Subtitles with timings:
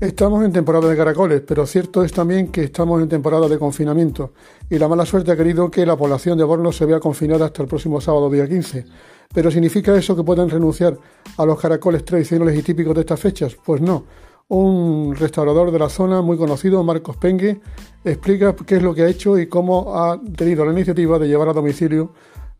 [0.00, 4.32] Estamos en temporada de caracoles, pero cierto es también que estamos en temporada de confinamiento
[4.70, 7.60] y la mala suerte ha querido que la población de Borno se vea confinada hasta
[7.60, 8.86] el próximo sábado día 15.
[9.34, 10.96] ¿Pero significa eso que pueden renunciar
[11.36, 13.54] a los caracoles tradicionales y típicos de estas fechas?
[13.62, 14.06] Pues no.
[14.48, 17.60] Un restaurador de la zona muy conocido, Marcos Pengue,
[18.02, 21.50] explica qué es lo que ha hecho y cómo ha tenido la iniciativa de llevar
[21.50, 22.14] a domicilio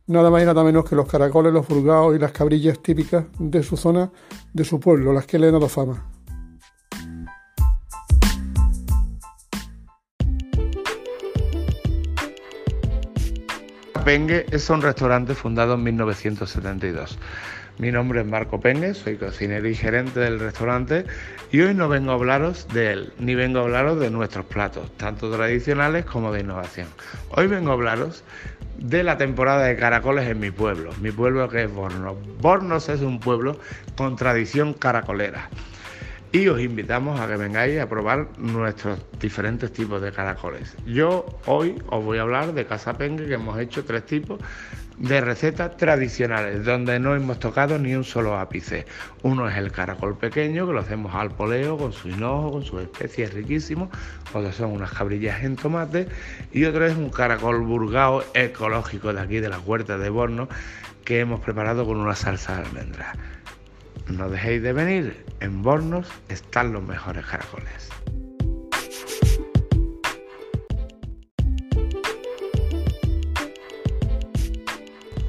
[0.09, 3.63] nada más y nada menos que los caracoles, los burgaos y las cabrillas típicas de
[3.63, 4.13] su zona,
[4.53, 6.20] de su pueblo, las que le han dado fama.
[14.05, 17.19] Pengue es un restaurante fundado en 1972.
[17.79, 21.05] Mi nombre es Marco Pengue, soy cocinero y gerente del restaurante
[21.53, 24.91] y hoy no vengo a hablaros de él, ni vengo a hablaros de nuestros platos,
[24.97, 26.89] tanto tradicionales como de innovación.
[27.31, 28.25] Hoy vengo a hablaros
[28.79, 32.17] de la temporada de caracoles en mi pueblo, mi pueblo que es Bornos.
[32.41, 33.61] Bornos es un pueblo
[33.97, 35.51] con tradición caracolera
[36.33, 40.77] y os invitamos a que vengáis a probar nuestros diferentes tipos de caracoles.
[40.87, 44.41] Yo hoy os voy a hablar de Casa Pengue, que hemos hecho tres tipos
[45.01, 48.85] de recetas tradicionales, donde no hemos tocado ni un solo ápice.
[49.23, 52.83] Uno es el caracol pequeño, que lo hacemos al poleo, con su hinojo, con sus
[52.83, 53.89] especies riquísimos,
[54.33, 56.07] otros son unas cabrillas en tomate,
[56.53, 60.49] y otro es un caracol burgao ecológico de aquí, de la huerta de Borno,
[61.05, 63.17] que hemos preparado con una salsa de almendras.
[64.11, 67.89] No dejéis de venir, en Bornos están los mejores caracoles.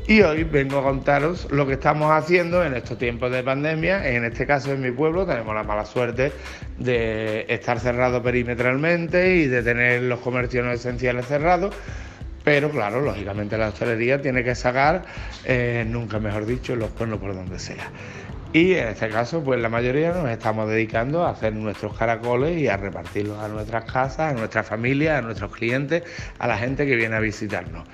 [0.07, 4.09] Y hoy vengo a contaros lo que estamos haciendo en estos tiempos de pandemia.
[4.09, 6.33] En este caso, en mi pueblo, tenemos la mala suerte
[6.79, 11.73] de estar cerrado perimetralmente y de tener los comercios no esenciales cerrados.
[12.43, 15.03] Pero claro, lógicamente la hostelería tiene que sacar,
[15.45, 17.91] eh, nunca mejor dicho, los cuernos por donde sea.
[18.53, 22.67] Y en este caso, pues la mayoría nos estamos dedicando a hacer nuestros caracoles y
[22.67, 26.03] a repartirlos a nuestras casas, a nuestras familias, a nuestros clientes,
[26.37, 27.87] a la gente que viene a visitarnos.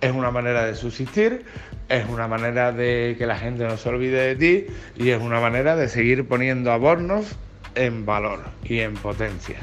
[0.00, 1.44] Es una manera de subsistir,
[1.88, 5.40] es una manera de que la gente no se olvide de ti y es una
[5.40, 7.36] manera de seguir poniendo a Bornos
[7.76, 9.60] en valor y en potencia.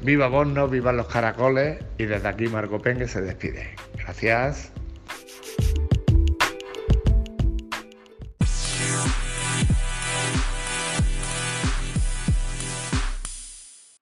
[0.00, 3.74] Viva Bornos, vivan los caracoles y desde aquí Marco Pengue se despide.
[3.98, 4.72] Gracias.